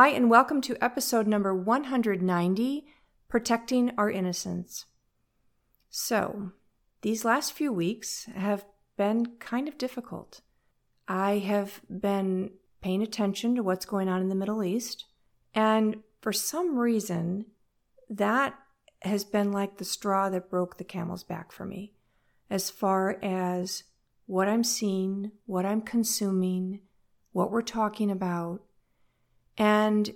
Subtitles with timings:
[0.00, 2.86] Hi, and welcome to episode number 190
[3.28, 4.86] Protecting Our Innocence.
[5.90, 6.52] So,
[7.02, 8.64] these last few weeks have
[8.96, 10.42] been kind of difficult.
[11.08, 15.04] I have been paying attention to what's going on in the Middle East,
[15.52, 17.46] and for some reason,
[18.08, 18.56] that
[19.02, 21.92] has been like the straw that broke the camel's back for me
[22.48, 23.82] as far as
[24.26, 26.82] what I'm seeing, what I'm consuming,
[27.32, 28.62] what we're talking about
[29.58, 30.14] and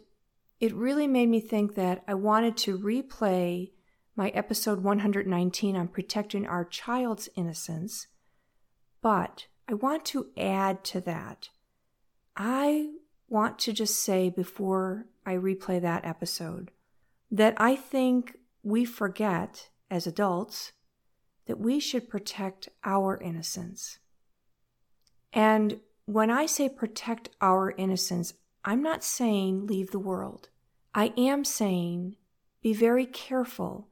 [0.60, 3.72] it really made me think that I wanted to replay
[4.14, 8.06] my episode 119 on protecting our child's innocence.
[9.02, 11.48] But I want to add to that.
[12.36, 12.90] I
[13.28, 16.70] want to just say before I replay that episode
[17.30, 20.72] that I think we forget as adults
[21.46, 23.98] that we should protect our innocence.
[25.32, 30.48] And when I say protect our innocence, I'm not saying leave the world.
[30.94, 32.16] I am saying
[32.62, 33.88] be very careful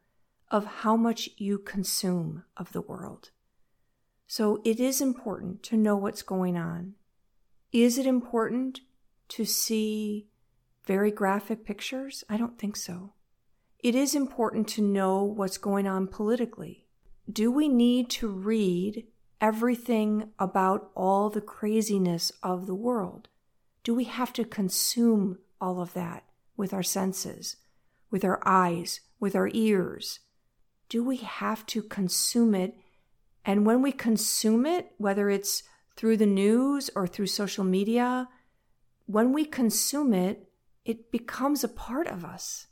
[0.49, 3.31] of how much you consume of the world.
[4.27, 6.95] So it is important to know what's going on.
[7.73, 8.81] Is it important
[9.31, 10.29] to see
[10.85, 12.23] very graphic pictures?
[12.29, 13.15] I don't think so.
[13.81, 16.87] It is important to know what's going on politically.
[17.31, 19.07] Do we need to read
[19.41, 23.29] everything about all the craziness of the world?
[23.91, 26.23] Do we have to consume all of that
[26.57, 27.57] with our senses,
[28.09, 30.21] with our eyes, with our ears?
[30.89, 32.77] Do we have to consume it?
[33.45, 35.65] And when we consume it, whether it's
[35.97, 38.29] through the news or through social media,
[39.07, 40.49] when we consume it,
[40.85, 42.69] it becomes a part of us.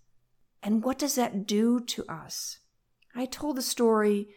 [0.62, 2.60] And what does that do to us?
[3.12, 4.28] I told the story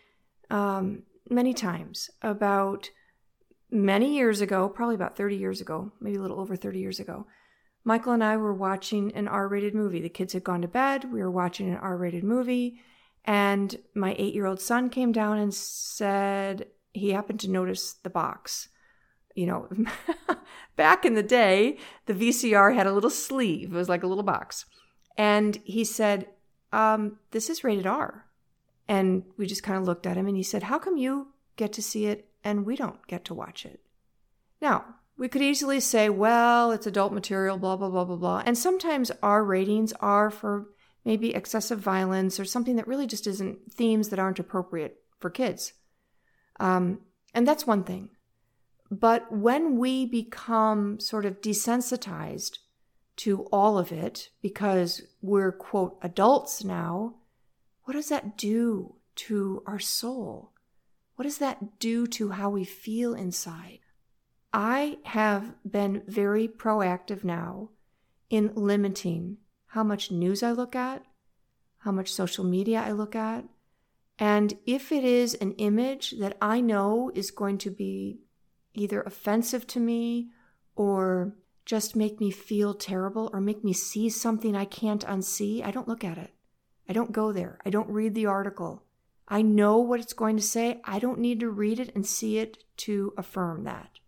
[0.49, 2.89] um, many times about
[3.71, 7.25] many years ago, probably about 30 years ago, maybe a little over 30 years ago,
[7.83, 10.01] Michael and I were watching an R rated movie.
[10.01, 11.11] The kids had gone to bed.
[11.11, 12.79] We were watching an R rated movie.
[13.25, 18.09] And my eight year old son came down and said he happened to notice the
[18.09, 18.69] box.
[19.35, 19.69] You know,
[20.75, 24.23] back in the day, the VCR had a little sleeve, it was like a little
[24.23, 24.65] box.
[25.17, 26.27] And he said,
[26.71, 28.25] um, This is rated R.
[28.87, 31.73] And we just kind of looked at him and he said, How come you get
[31.73, 33.81] to see it and we don't get to watch it.
[34.61, 34.85] Now,
[35.17, 38.43] we could easily say, well, it's adult material, blah, blah, blah, blah, blah.
[38.45, 40.67] And sometimes our ratings are for
[41.05, 45.73] maybe excessive violence or something that really just isn't themes that aren't appropriate for kids.
[46.59, 47.01] Um,
[47.33, 48.09] and that's one thing.
[48.89, 52.57] But when we become sort of desensitized
[53.17, 57.15] to all of it because we're, quote, adults now,
[57.83, 60.51] what does that do to our soul?
[61.21, 63.81] What does that do to how we feel inside?
[64.51, 67.69] I have been very proactive now
[68.31, 69.37] in limiting
[69.67, 71.05] how much news I look at,
[71.77, 73.45] how much social media I look at.
[74.17, 78.21] And if it is an image that I know is going to be
[78.73, 80.31] either offensive to me
[80.75, 81.35] or
[81.67, 85.87] just make me feel terrible or make me see something I can't unsee, I don't
[85.87, 86.31] look at it.
[86.89, 87.59] I don't go there.
[87.63, 88.85] I don't read the article.
[89.31, 90.81] I know what it's going to say.
[90.83, 93.99] I don't need to read it and see it to affirm that.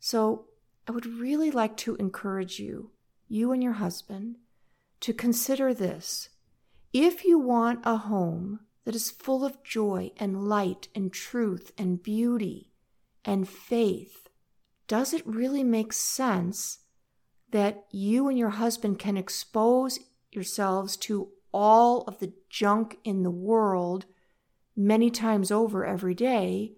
[0.00, 0.46] So
[0.88, 2.92] I would really like to encourage you,
[3.28, 4.38] you and your husband,
[5.00, 6.30] to consider this.
[6.94, 12.02] If you want a home that is full of joy and light and truth and
[12.02, 12.72] beauty
[13.26, 14.30] and faith,
[14.88, 16.78] does it really make sense
[17.50, 19.98] that you and your husband can expose
[20.32, 24.06] yourselves to all of the junk in the world
[24.76, 26.74] many times over every day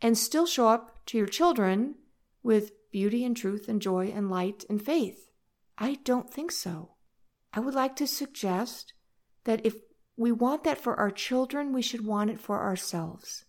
[0.00, 1.94] and still show up to your children
[2.42, 5.30] with beauty and truth and joy and light and faith?
[5.78, 6.96] I don't think so.
[7.54, 8.92] I would like to suggest
[9.44, 9.76] that if
[10.16, 13.44] we want that for our children, we should want it for ourselves.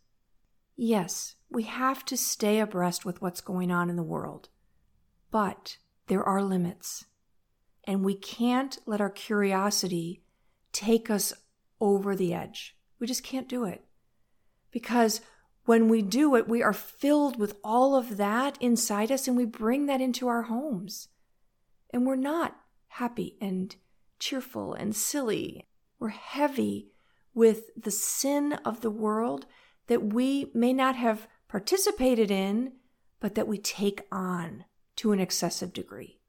[0.76, 4.50] Yes, we have to stay abreast with what's going on in the world,
[5.30, 5.78] but
[6.08, 7.06] there are limits.
[7.86, 10.24] And we can't let our curiosity
[10.72, 11.34] take us
[11.80, 12.76] over the edge.
[13.04, 13.84] We just can't do it.
[14.72, 15.20] Because
[15.66, 19.44] when we do it, we are filled with all of that inside us and we
[19.44, 21.10] bring that into our homes.
[21.90, 22.56] And we're not
[22.88, 23.76] happy and
[24.20, 25.68] cheerful and silly.
[26.00, 26.94] We're heavy
[27.34, 29.48] with the sin of the world
[29.88, 32.72] that we may not have participated in,
[33.20, 34.64] but that we take on
[34.96, 36.22] to an excessive degree.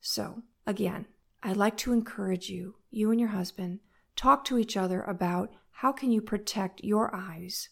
[0.00, 1.06] So, again,
[1.40, 3.78] I'd like to encourage you, you and your husband,
[4.16, 7.70] talk to each other about how can you protect your eyes?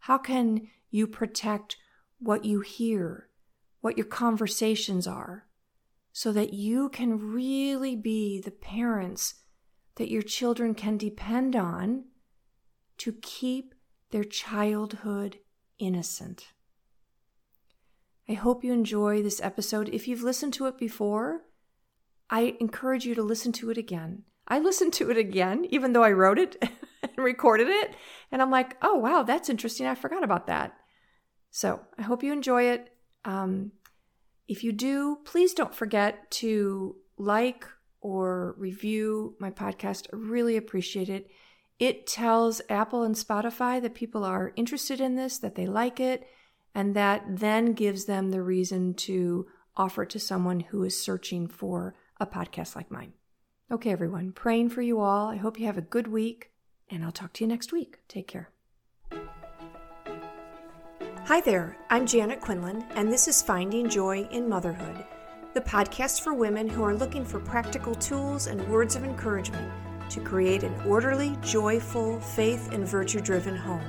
[0.00, 1.76] How can you protect
[2.18, 3.28] what you hear,
[3.80, 5.46] what your conversations are,
[6.12, 9.34] so that you can really be the parents
[9.94, 12.06] that your children can depend on
[12.96, 13.72] to keep
[14.10, 15.38] their childhood
[15.78, 16.48] innocent.
[18.28, 19.88] I hope you enjoy this episode.
[19.90, 21.42] If you've listened to it before,
[22.28, 24.24] I encourage you to listen to it again.
[24.48, 26.56] I listened to it again, even though I wrote it
[27.02, 27.94] and recorded it.
[28.32, 29.86] And I'm like, oh, wow, that's interesting.
[29.86, 30.74] I forgot about that.
[31.50, 32.90] So I hope you enjoy it.
[33.24, 33.72] Um,
[34.48, 37.66] if you do, please don't forget to like
[38.00, 40.06] or review my podcast.
[40.12, 41.30] I really appreciate it.
[41.78, 46.26] It tells Apple and Spotify that people are interested in this, that they like it,
[46.74, 49.46] and that then gives them the reason to
[49.76, 53.12] offer it to someone who is searching for a podcast like mine.
[53.70, 55.28] Okay, everyone, praying for you all.
[55.28, 56.52] I hope you have a good week,
[56.88, 57.98] and I'll talk to you next week.
[58.08, 58.48] Take care.
[61.26, 65.04] Hi there, I'm Janet Quinlan, and this is Finding Joy in Motherhood,
[65.52, 69.70] the podcast for women who are looking for practical tools and words of encouragement
[70.08, 73.84] to create an orderly, joyful, faith and virtue driven home.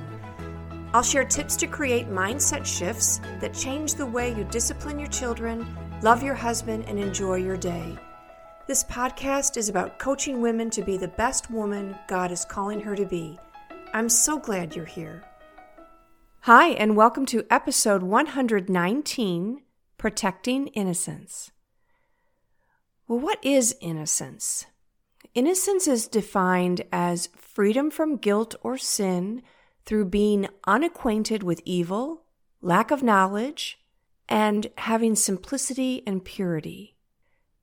[0.92, 5.66] I'll share tips to create mindset shifts that change the way you discipline your children,
[6.02, 7.98] love your husband, and enjoy your day.
[8.70, 12.94] This podcast is about coaching women to be the best woman God is calling her
[12.94, 13.36] to be.
[13.92, 15.24] I'm so glad you're here.
[16.42, 19.62] Hi, and welcome to episode 119
[19.98, 21.50] Protecting Innocence.
[23.08, 24.66] Well, what is innocence?
[25.34, 29.42] Innocence is defined as freedom from guilt or sin
[29.84, 32.22] through being unacquainted with evil,
[32.62, 33.80] lack of knowledge,
[34.28, 36.94] and having simplicity and purity.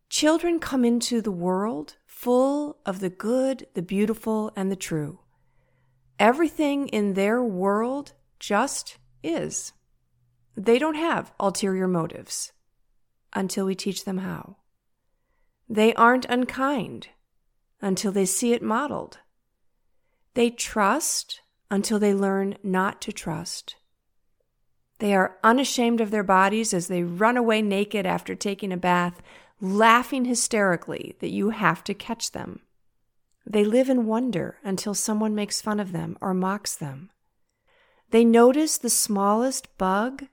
[0.09, 5.19] Children come into the world full of the good, the beautiful, and the true.
[6.17, 9.73] Everything in their world just is.
[10.55, 12.53] They don't have ulterior motives
[13.33, 14.57] until we teach them how.
[15.69, 17.09] They aren't unkind
[17.81, 19.19] until they see it modeled.
[20.33, 23.75] They trust until they learn not to trust.
[24.99, 29.21] They are unashamed of their bodies as they run away naked after taking a bath,
[29.59, 32.61] laughing hysterically that you have to catch them.
[33.45, 37.09] They live in wonder until someone makes fun of them or mocks them.
[38.11, 40.25] They notice the smallest bug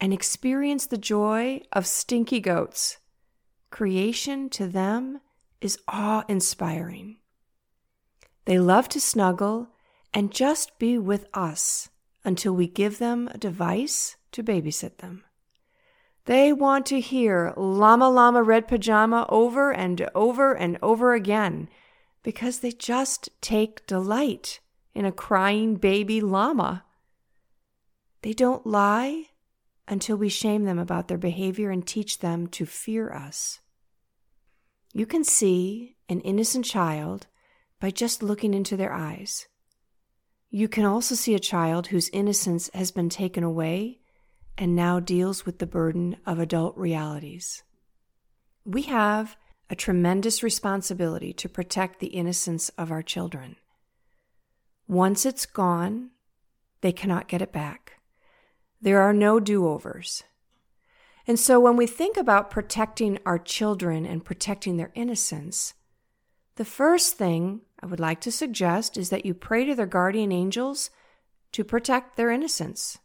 [0.00, 2.98] and experience the joy of stinky goats.
[3.70, 5.20] Creation to them
[5.60, 7.18] is awe inspiring.
[8.44, 9.68] They love to snuggle
[10.12, 11.88] and just be with us
[12.24, 15.24] until we give them a device to babysit them.
[16.24, 21.68] They want to hear Llama Llama Red Pajama over and over and over again
[22.22, 24.60] because they just take delight
[24.94, 26.84] in a crying baby llama.
[28.22, 29.26] They don't lie
[29.88, 33.58] until we shame them about their behavior and teach them to fear us.
[34.92, 37.26] You can see an innocent child
[37.80, 39.46] by just looking into their eyes.
[40.50, 44.01] You can also see a child whose innocence has been taken away
[44.58, 47.62] and now deals with the burden of adult realities.
[48.64, 49.36] We have
[49.70, 53.56] a tremendous responsibility to protect the innocence of our children.
[54.86, 56.10] Once it's gone,
[56.82, 57.94] they cannot get it back.
[58.80, 60.22] There are no do overs.
[61.26, 65.74] And so when we think about protecting our children and protecting their innocence,
[66.56, 70.32] the first thing I would like to suggest is that you pray to their guardian
[70.32, 70.90] angels
[71.52, 72.98] to protect their innocence.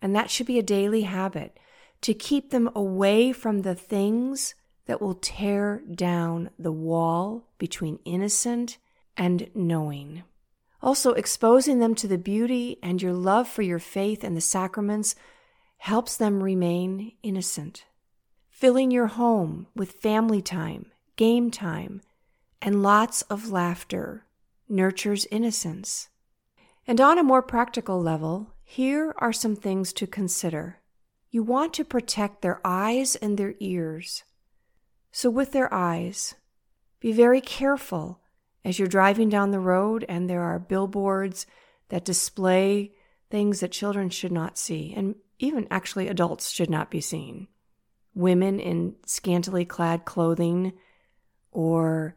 [0.00, 1.58] And that should be a daily habit
[2.02, 4.54] to keep them away from the things
[4.86, 8.78] that will tear down the wall between innocent
[9.16, 10.22] and knowing.
[10.80, 15.16] Also, exposing them to the beauty and your love for your faith and the sacraments
[15.78, 17.84] helps them remain innocent.
[18.48, 20.86] Filling your home with family time,
[21.16, 22.00] game time,
[22.62, 24.24] and lots of laughter
[24.68, 26.08] nurtures innocence.
[26.86, 30.76] And on a more practical level, here are some things to consider.
[31.30, 34.24] You want to protect their eyes and their ears.
[35.10, 36.34] So, with their eyes,
[37.00, 38.20] be very careful
[38.66, 41.46] as you're driving down the road and there are billboards
[41.88, 42.92] that display
[43.30, 47.48] things that children should not see, and even actually adults should not be seen.
[48.14, 50.74] Women in scantily clad clothing
[51.52, 52.16] or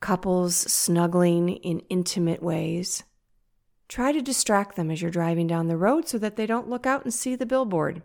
[0.00, 3.04] couples snuggling in intimate ways.
[3.88, 6.86] Try to distract them as you're driving down the road so that they don't look
[6.86, 8.02] out and see the billboard.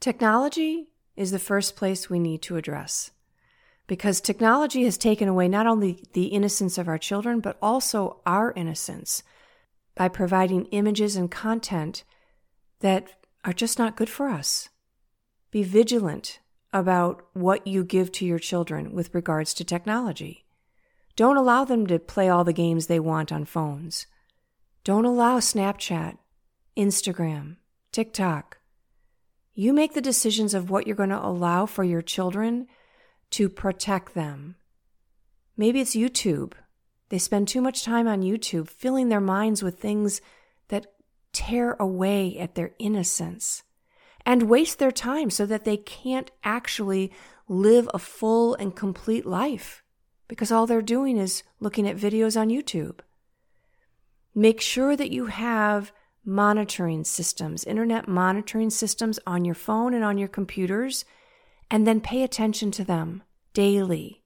[0.00, 3.12] Technology is the first place we need to address
[3.86, 8.52] because technology has taken away not only the innocence of our children, but also our
[8.52, 9.22] innocence
[9.94, 12.04] by providing images and content
[12.80, 13.08] that
[13.44, 14.68] are just not good for us.
[15.50, 16.40] Be vigilant
[16.72, 20.46] about what you give to your children with regards to technology.
[21.14, 24.06] Don't allow them to play all the games they want on phones.
[24.84, 26.18] Don't allow Snapchat,
[26.76, 27.56] Instagram,
[27.92, 28.58] TikTok.
[29.54, 32.66] You make the decisions of what you're going to allow for your children
[33.30, 34.56] to protect them.
[35.56, 36.54] Maybe it's YouTube.
[37.10, 40.20] They spend too much time on YouTube filling their minds with things
[40.66, 40.86] that
[41.32, 43.62] tear away at their innocence
[44.26, 47.12] and waste their time so that they can't actually
[47.46, 49.84] live a full and complete life
[50.26, 52.98] because all they're doing is looking at videos on YouTube.
[54.34, 55.92] Make sure that you have
[56.24, 61.04] monitoring systems, internet monitoring systems on your phone and on your computers,
[61.70, 63.22] and then pay attention to them
[63.54, 64.22] daily.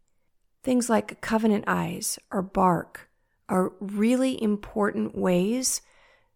[0.62, 3.08] Things like covenant eyes or bark
[3.48, 5.80] are really important ways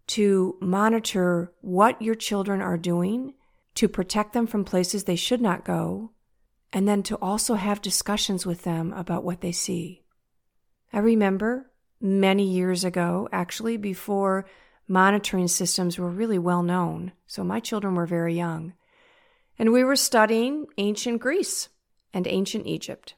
[0.09, 3.35] to monitor what your children are doing,
[3.77, 6.11] to protect them from places they should not go,
[6.73, 10.03] and then to also have discussions with them about what they see.
[10.93, 11.70] I remember
[12.00, 14.47] many years ago, actually, before
[14.88, 17.12] monitoring systems were really well known.
[17.26, 18.75] So my children were very young.
[19.59, 21.69] And we were studying ancient Greece
[22.12, 23.14] and ancient Egypt.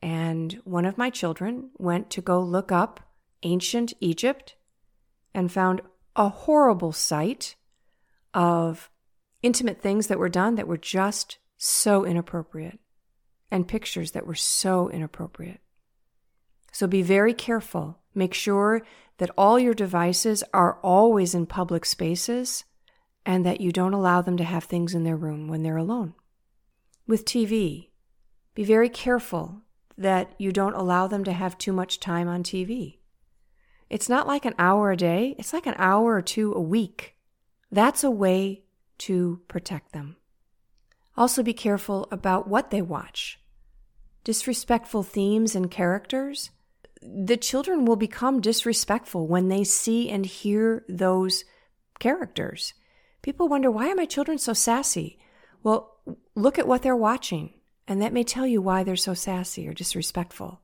[0.00, 3.00] And one of my children went to go look up
[3.42, 4.56] ancient Egypt
[5.34, 5.82] and found
[6.16, 7.56] a horrible sight
[8.32, 8.90] of
[9.42, 12.78] intimate things that were done that were just so inappropriate
[13.50, 15.60] and pictures that were so inappropriate.
[16.72, 17.98] So be very careful.
[18.14, 18.82] Make sure
[19.18, 22.64] that all your devices are always in public spaces
[23.26, 26.14] and that you don't allow them to have things in their room when they're alone.
[27.06, 27.88] With TV,
[28.54, 29.62] be very careful
[29.98, 32.98] that you don't allow them to have too much time on TV.
[33.90, 37.16] It's not like an hour a day, it's like an hour or two a week.
[37.70, 38.62] That's a way
[38.98, 40.16] to protect them.
[41.16, 43.38] Also, be careful about what they watch.
[44.24, 46.50] Disrespectful themes and characters
[47.02, 51.44] the children will become disrespectful when they see and hear those
[51.98, 52.74] characters.
[53.22, 55.18] People wonder, why are my children so sassy?
[55.62, 55.96] Well,
[56.34, 57.54] look at what they're watching,
[57.86, 60.60] and that may tell you why they're so sassy or disrespectful.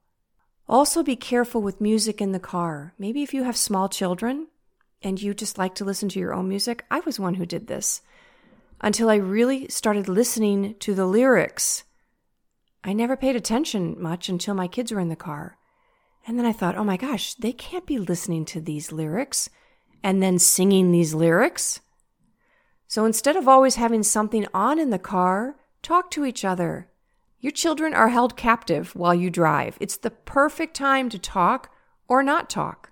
[0.69, 2.95] Also, be careful with music in the car.
[2.99, 4.49] Maybe if you have small children
[5.03, 7.67] and you just like to listen to your own music, I was one who did
[7.67, 8.03] this
[8.81, 11.85] until I really started listening to the lyrics.
[12.83, 15.57] I never paid attention much until my kids were in the car.
[16.27, 19.49] And then I thought, oh my gosh, they can't be listening to these lyrics
[20.03, 21.81] and then singing these lyrics.
[22.89, 26.89] So instead of always having something on in the car, talk to each other.
[27.41, 29.77] Your children are held captive while you drive.
[29.81, 31.73] It's the perfect time to talk
[32.09, 32.91] or not talk.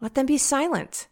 [0.00, 1.08] Let them be silent.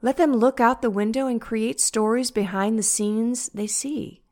[0.00, 4.22] Let them look out the window and create stories behind the scenes they see.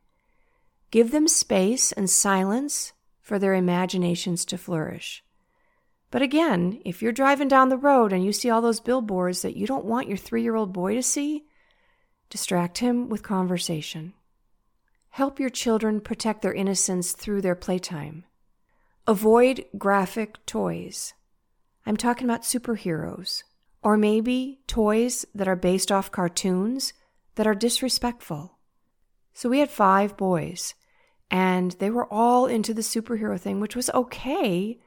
[0.93, 5.25] Give them space and silence for their imaginations to flourish.
[6.11, 9.57] But again, if you're driving down the road and you see all those billboards that
[9.57, 11.45] you don't want your three year old boy to see,
[12.31, 14.15] distract him with conversation.
[15.11, 18.25] Help your children protect their innocence through their playtime.
[19.07, 21.15] Avoid graphic toys.
[21.87, 23.45] I'm talking about superheroes,
[23.83, 26.93] or maybe toys that are based off cartoons
[27.37, 28.59] that are disrespectful.
[29.33, 30.75] So we had five boys,
[31.31, 34.79] and they were all into the superhero thing, which was okay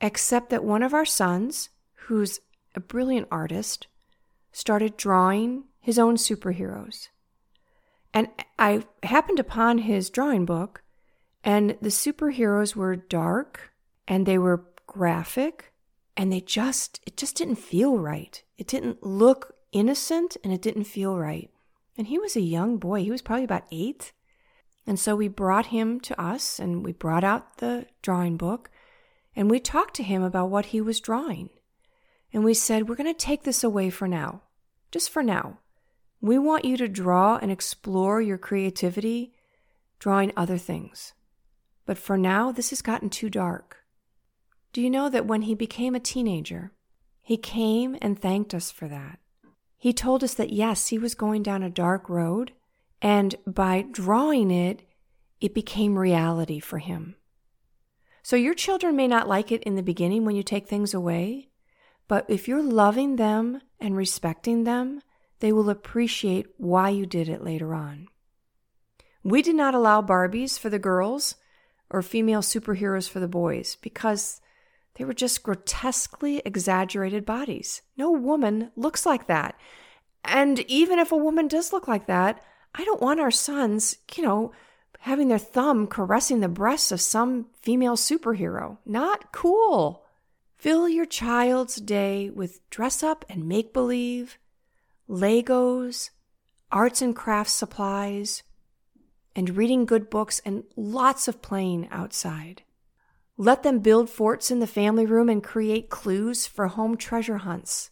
[0.00, 1.68] except that one of our sons,
[2.06, 2.40] who's
[2.74, 3.86] a brilliant artist,
[4.52, 7.08] started drawing his own superheroes.
[8.12, 8.28] And
[8.58, 10.82] I happened upon his drawing book,
[11.42, 13.72] and the superheroes were dark
[14.06, 15.72] and they were graphic
[16.16, 18.42] and they just it just didn't feel right.
[18.58, 21.50] It didn't look innocent and it didn't feel right.
[21.96, 23.02] And he was a young boy.
[23.02, 24.12] He was probably about 8.
[24.86, 28.70] And so we brought him to us and we brought out the drawing book
[29.34, 31.50] and we talked to him about what he was drawing.
[32.32, 34.42] And we said, We're going to take this away for now,
[34.90, 35.58] just for now.
[36.20, 39.32] We want you to draw and explore your creativity
[39.98, 41.12] drawing other things.
[41.86, 43.78] But for now, this has gotten too dark.
[44.72, 46.72] Do you know that when he became a teenager,
[47.20, 49.18] he came and thanked us for that?
[49.76, 52.52] He told us that yes, he was going down a dark road,
[53.00, 54.82] and by drawing it,
[55.40, 57.16] it became reality for him.
[58.22, 61.48] So your children may not like it in the beginning when you take things away,
[62.08, 65.00] but if you're loving them and respecting them,
[65.40, 68.08] they will appreciate why you did it later on.
[69.22, 71.36] We did not allow Barbies for the girls
[71.90, 74.40] or female superheroes for the boys because
[74.94, 77.82] they were just grotesquely exaggerated bodies.
[77.96, 79.58] No woman looks like that.
[80.24, 82.42] And even if a woman does look like that,
[82.74, 84.52] I don't want our sons, you know,
[85.00, 88.76] having their thumb caressing the breasts of some female superhero.
[88.84, 90.04] Not cool.
[90.56, 94.38] Fill your child's day with dress up and make believe,
[95.08, 96.10] Legos,
[96.70, 98.42] arts and crafts supplies,
[99.34, 102.62] and reading good books and lots of playing outside.
[103.38, 107.90] Let them build forts in the family room and create clues for home treasure hunts.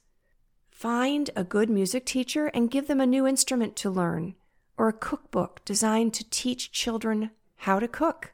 [0.71, 4.35] Find a good music teacher and give them a new instrument to learn
[4.79, 8.33] or a cookbook designed to teach children how to cook.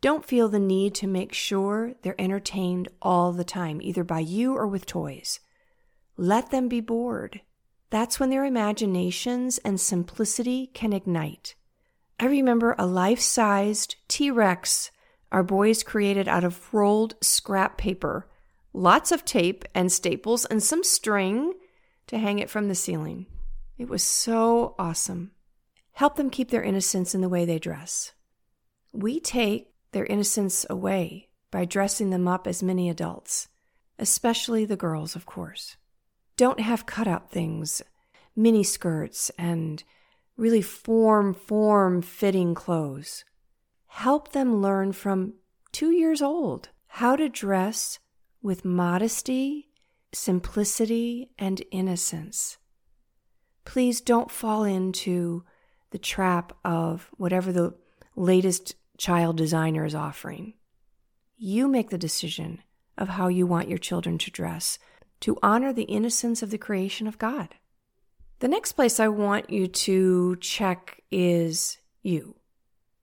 [0.00, 4.54] Don't feel the need to make sure they're entertained all the time, either by you
[4.54, 5.40] or with toys.
[6.16, 7.40] Let them be bored.
[7.90, 11.54] That's when their imaginations and simplicity can ignite.
[12.20, 14.90] I remember a life sized T Rex
[15.34, 18.28] our boys created out of rolled scrap paper,
[18.72, 21.54] lots of tape and staples, and some string
[22.06, 23.26] to hang it from the ceiling.
[23.76, 25.32] It was so awesome.
[25.94, 28.12] Help them keep their innocence in the way they dress.
[28.92, 33.48] We take their innocence away by dressing them up as many adults,
[33.98, 35.76] especially the girls, of course.
[36.36, 37.80] Don't have cutout things,
[38.34, 39.84] mini skirts, and
[40.36, 43.24] really form, form fitting clothes.
[43.86, 45.34] Help them learn from
[45.70, 48.00] two years old how to dress
[48.42, 49.68] with modesty,
[50.12, 52.58] simplicity, and innocence.
[53.64, 55.44] Please don't fall into
[55.94, 57.72] the trap of whatever the
[58.16, 60.54] latest child designer is offering.
[61.36, 62.62] You make the decision
[62.98, 64.80] of how you want your children to dress
[65.20, 67.54] to honor the innocence of the creation of God.
[68.40, 72.34] The next place I want you to check is you,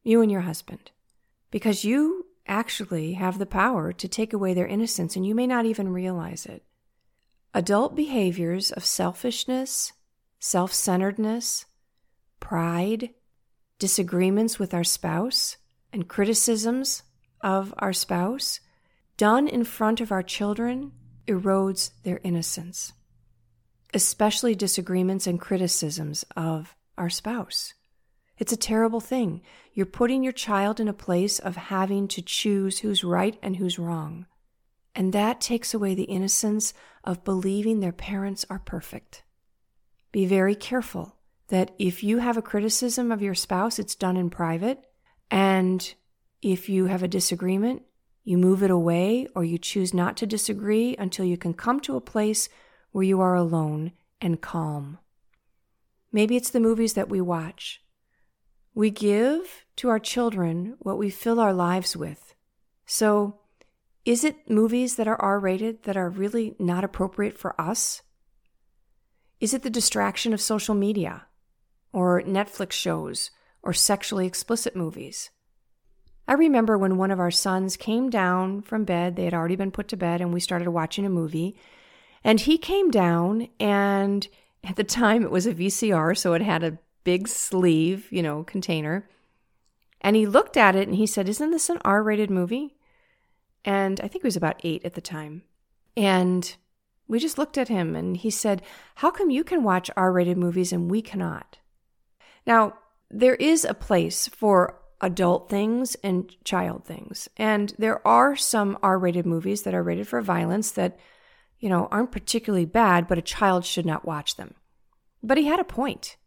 [0.03, 0.91] you and your husband,
[1.49, 5.65] because you actually have the power to take away their innocence and you may not
[5.65, 6.65] even realize it.
[7.53, 9.93] Adult behaviors of selfishness,
[10.41, 11.67] self centeredness,
[12.41, 13.11] pride,
[13.79, 15.55] disagreements with our spouse,
[15.93, 17.03] and criticisms
[17.39, 18.59] of our spouse
[19.15, 20.91] done in front of our children
[21.27, 22.91] erodes their innocence,
[23.93, 27.73] especially disagreements and criticisms of our spouse.
[28.37, 29.41] It's a terrible thing.
[29.73, 33.77] You're putting your child in a place of having to choose who's right and who's
[33.77, 34.25] wrong.
[34.95, 36.73] And that takes away the innocence
[37.03, 39.23] of believing their parents are perfect.
[40.11, 41.15] Be very careful
[41.51, 44.79] that if you have a criticism of your spouse, it's done in private.
[45.29, 45.93] And
[46.41, 47.81] if you have a disagreement,
[48.23, 51.97] you move it away or you choose not to disagree until you can come to
[51.97, 52.47] a place
[52.91, 54.97] where you are alone and calm.
[56.09, 57.81] Maybe it's the movies that we watch.
[58.73, 62.33] We give to our children what we fill our lives with.
[62.85, 63.39] So,
[64.05, 68.03] is it movies that are R rated that are really not appropriate for us?
[69.41, 71.25] Is it the distraction of social media?
[71.93, 73.31] Or Netflix shows
[73.63, 75.29] or sexually explicit movies.
[76.27, 79.71] I remember when one of our sons came down from bed, they had already been
[79.71, 81.55] put to bed, and we started watching a movie.
[82.23, 84.27] And he came down, and
[84.63, 88.43] at the time it was a VCR, so it had a big sleeve, you know,
[88.43, 89.09] container.
[89.99, 92.75] And he looked at it and he said, Isn't this an R rated movie?
[93.63, 95.43] And I think he was about eight at the time.
[95.95, 96.55] And
[97.07, 98.61] we just looked at him and he said,
[98.95, 101.59] How come you can watch R rated movies and we cannot?
[102.45, 102.73] Now,
[103.09, 107.27] there is a place for adult things and child things.
[107.37, 110.97] And there are some R rated movies that are rated for violence that,
[111.59, 114.53] you know, aren't particularly bad, but a child should not watch them.
[115.23, 116.17] But he had a point.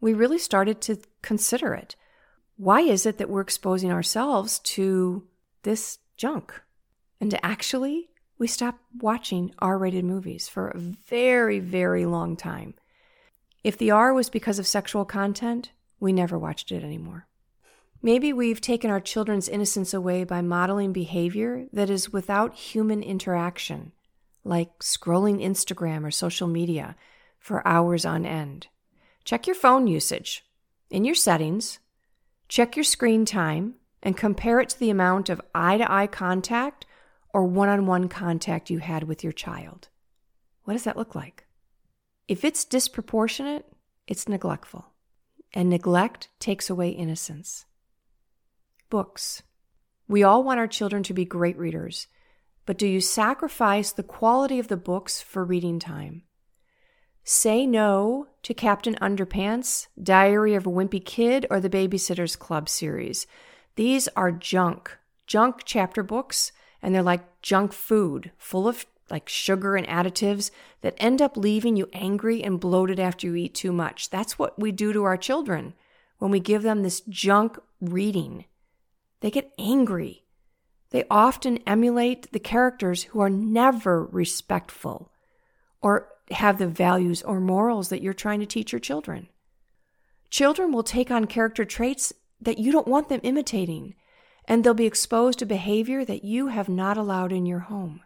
[0.00, 1.96] We really started to consider it.
[2.56, 5.26] Why is it that we're exposing ourselves to
[5.62, 6.60] this junk?
[7.20, 12.74] And actually, we stopped watching R rated movies for a very, very long time.
[13.62, 17.26] If the R was because of sexual content, we never watched it anymore.
[18.02, 23.92] Maybe we've taken our children's innocence away by modeling behavior that is without human interaction,
[24.42, 26.96] like scrolling Instagram or social media
[27.38, 28.68] for hours on end.
[29.24, 30.46] Check your phone usage.
[30.88, 31.78] In your settings,
[32.48, 36.86] check your screen time and compare it to the amount of eye to eye contact
[37.34, 39.88] or one on one contact you had with your child.
[40.64, 41.44] What does that look like?
[42.30, 43.66] If it's disproportionate,
[44.06, 44.84] it's neglectful.
[45.52, 47.66] And neglect takes away innocence.
[48.88, 49.42] Books.
[50.06, 52.06] We all want our children to be great readers,
[52.66, 56.22] but do you sacrifice the quality of the books for reading time?
[57.24, 63.26] Say no to Captain Underpants, Diary of a Wimpy Kid, or the Babysitter's Club series.
[63.74, 69.76] These are junk, junk chapter books, and they're like junk food, full of like sugar
[69.76, 70.50] and additives
[70.82, 74.10] that end up leaving you angry and bloated after you eat too much.
[74.10, 75.74] That's what we do to our children
[76.18, 78.44] when we give them this junk reading.
[79.20, 80.24] They get angry.
[80.90, 85.12] They often emulate the characters who are never respectful
[85.80, 89.28] or have the values or morals that you're trying to teach your children.
[90.30, 93.94] Children will take on character traits that you don't want them imitating,
[94.46, 98.02] and they'll be exposed to behavior that you have not allowed in your home.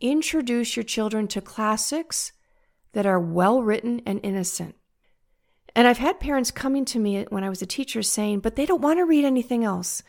[0.00, 2.32] Introduce your children to classics
[2.92, 4.74] that are well written and innocent.
[5.74, 8.66] And I've had parents coming to me when I was a teacher saying, but they
[8.66, 10.02] don't want to read anything else.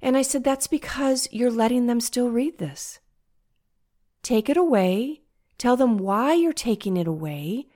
[0.00, 2.98] And I said, that's because you're letting them still read this.
[4.22, 5.22] Take it away,
[5.58, 7.66] tell them why you're taking it away,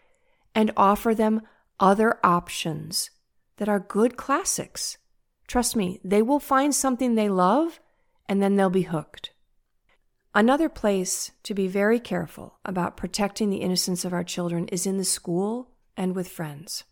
[0.54, 1.42] and offer them
[1.78, 3.10] other options
[3.58, 4.98] that are good classics.
[5.46, 7.80] Trust me, they will find something they love
[8.28, 9.30] and then they'll be hooked.
[10.36, 14.98] Another place to be very careful about protecting the innocence of our children is in
[14.98, 16.84] the school and with friends.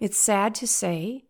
[0.00, 1.26] It's sad to say,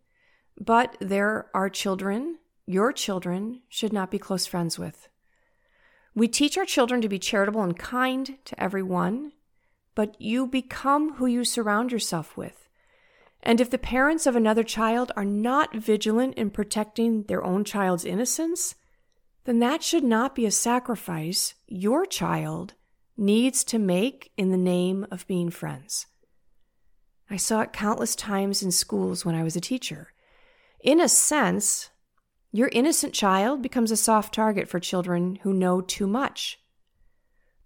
[0.58, 5.10] but there are children your children should not be close friends with.
[6.14, 9.32] We teach our children to be charitable and kind to everyone,
[9.94, 12.66] but you become who you surround yourself with.
[13.42, 18.06] And if the parents of another child are not vigilant in protecting their own child's
[18.06, 18.74] innocence,
[19.50, 22.74] then that should not be a sacrifice your child
[23.16, 26.06] needs to make in the name of being friends.
[27.28, 30.12] I saw it countless times in schools when I was a teacher.
[30.84, 31.90] In a sense,
[32.52, 36.60] your innocent child becomes a soft target for children who know too much.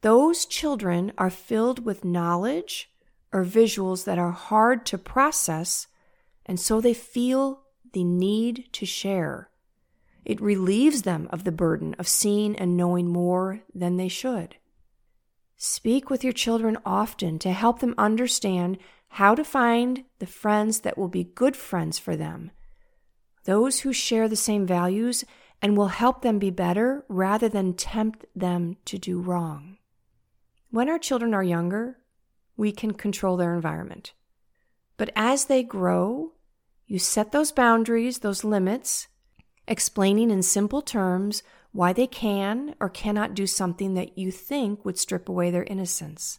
[0.00, 2.90] Those children are filled with knowledge
[3.30, 5.86] or visuals that are hard to process,
[6.46, 9.50] and so they feel the need to share.
[10.24, 14.56] It relieves them of the burden of seeing and knowing more than they should.
[15.56, 20.98] Speak with your children often to help them understand how to find the friends that
[20.98, 22.50] will be good friends for them,
[23.44, 25.24] those who share the same values
[25.62, 29.78] and will help them be better rather than tempt them to do wrong.
[30.70, 31.98] When our children are younger,
[32.56, 34.12] we can control their environment.
[34.96, 36.32] But as they grow,
[36.86, 39.08] you set those boundaries, those limits,
[39.66, 44.98] explaining in simple terms why they can or cannot do something that you think would
[44.98, 46.38] strip away their innocence.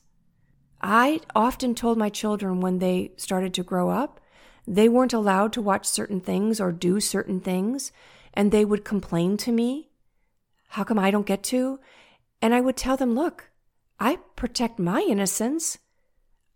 [0.81, 4.19] I often told my children when they started to grow up,
[4.67, 7.91] they weren't allowed to watch certain things or do certain things,
[8.33, 9.89] and they would complain to me.
[10.69, 11.79] How come I don't get to?
[12.41, 13.49] And I would tell them, look,
[13.99, 15.77] I protect my innocence.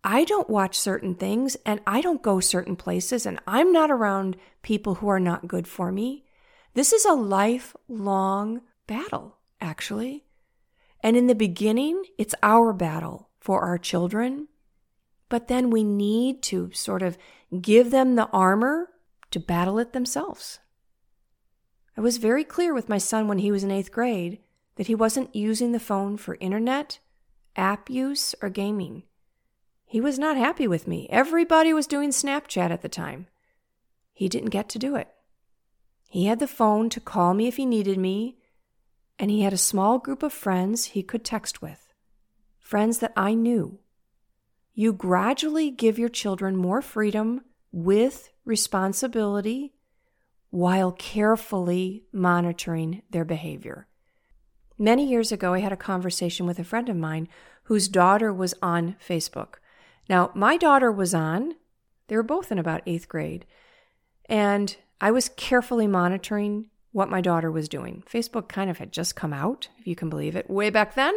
[0.04, 4.38] I don't watch certain things and I don't go certain places and I'm not around
[4.62, 6.26] people who are not good for me.
[6.74, 10.26] This is a lifelong battle, actually.
[11.02, 14.48] And in the beginning, it's our battle for our children.
[15.30, 17.18] But then we need to sort of
[17.62, 18.90] give them the armor
[19.32, 20.60] to battle it themselves.
[21.96, 24.40] I was very clear with my son when he was in eighth grade
[24.76, 27.00] that he wasn't using the phone for internet,
[27.56, 29.04] app use, or gaming.
[29.86, 31.08] He was not happy with me.
[31.10, 33.28] Everybody was doing Snapchat at the time.
[34.14, 35.10] He didn't get to do it.
[36.10, 38.38] He had the phone to call me if he needed me,
[39.20, 41.94] and he had a small group of friends he could text with,
[42.60, 43.80] friends that I knew.
[44.74, 47.42] You gradually give your children more freedom
[47.72, 49.76] with responsibility
[50.50, 53.88] while carefully monitoring their behavior.
[54.80, 57.28] Many years ago, I had a conversation with a friend of mine
[57.64, 59.56] whose daughter was on Facebook.
[60.10, 61.54] Now, my daughter was on,
[62.08, 63.46] they were both in about eighth grade,
[64.28, 68.04] and I was carefully monitoring what my daughter was doing.
[68.12, 71.14] Facebook kind of had just come out, if you can believe it, way back then.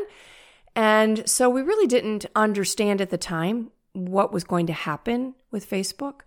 [0.74, 5.68] And so we really didn't understand at the time what was going to happen with
[5.68, 6.20] Facebook.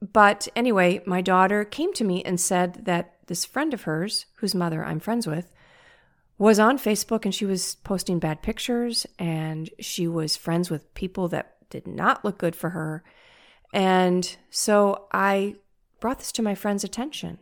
[0.00, 4.54] But anyway, my daughter came to me and said that this friend of hers, whose
[4.54, 5.52] mother I'm friends with,
[6.38, 11.28] was on Facebook and she was posting bad pictures and she was friends with people
[11.28, 13.04] that did not look good for her.
[13.72, 15.56] And so I
[16.02, 17.38] brought this to my friend's attention.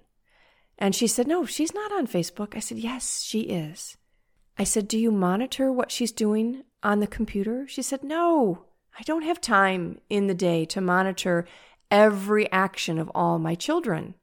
[0.78, 2.54] And she said, No, she's not on Facebook.
[2.54, 3.96] I said, Yes, she is.
[4.58, 7.66] I said, Do you monitor what she's doing on the computer?
[7.66, 8.66] She said, No,
[8.98, 11.46] I don't have time in the day to monitor
[11.90, 14.14] every action of all my children.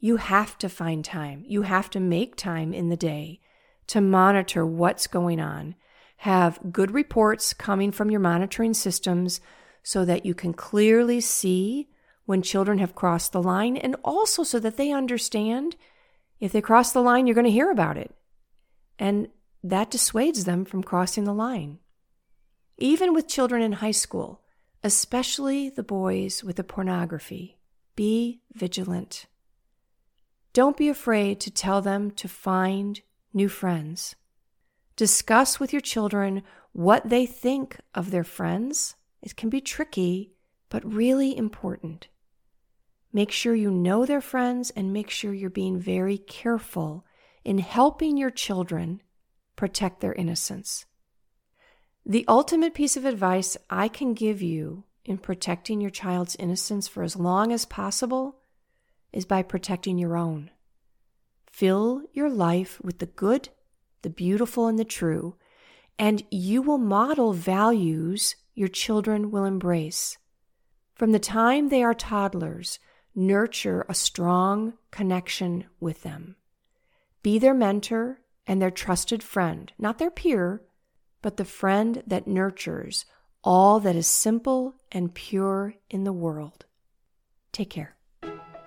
[0.00, 1.44] You have to find time.
[1.46, 3.40] You have to make time in the day
[3.86, 5.76] to monitor what's going on
[6.18, 9.40] have good reports coming from your monitoring systems
[9.82, 11.88] so that you can clearly see
[12.26, 15.76] when children have crossed the line and also so that they understand
[16.40, 18.14] if they cross the line, you're going to hear about it.
[18.98, 19.28] And
[19.62, 21.78] that dissuades them from crossing the line.
[22.76, 24.42] Even with children in high school,
[24.82, 27.58] especially the boys with the pornography,
[27.96, 29.26] be vigilant.
[30.52, 33.00] Don't be afraid to tell them to find
[33.32, 34.14] new friends.
[34.96, 38.96] Discuss with your children what they think of their friends.
[39.22, 40.32] It can be tricky,
[40.68, 42.08] but really important.
[43.14, 47.06] Make sure you know their friends and make sure you're being very careful
[47.44, 49.00] in helping your children
[49.54, 50.84] protect their innocence.
[52.04, 57.04] The ultimate piece of advice I can give you in protecting your child's innocence for
[57.04, 58.40] as long as possible
[59.12, 60.50] is by protecting your own.
[61.46, 63.48] Fill your life with the good,
[64.02, 65.36] the beautiful, and the true,
[66.00, 70.18] and you will model values your children will embrace.
[70.96, 72.80] From the time they are toddlers,
[73.14, 76.36] nurture a strong connection with them.
[77.22, 80.62] Be their mentor and their trusted friend, not their peer,
[81.22, 83.06] but the friend that nurtures
[83.42, 86.64] all that is simple and pure in the world.
[87.52, 87.96] Take care.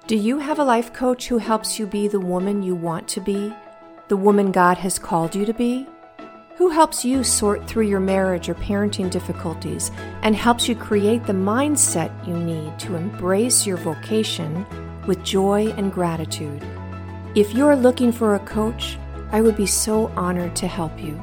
[0.05, 3.19] Do you have a life coach who helps you be the woman you want to
[3.19, 3.53] be,
[4.07, 5.85] the woman God has called you to be?
[6.57, 9.91] Who helps you sort through your marriage or parenting difficulties
[10.23, 14.65] and helps you create the mindset you need to embrace your vocation
[15.05, 16.65] with joy and gratitude?
[17.35, 18.97] If you are looking for a coach,
[19.31, 21.21] I would be so honored to help you.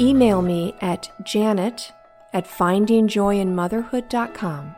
[0.00, 1.92] Email me at janet
[2.32, 4.74] at findingjoyinmotherhood.com.